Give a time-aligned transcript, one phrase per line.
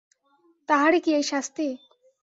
[0.69, 1.67] তাহারই কি এই শাস্তি?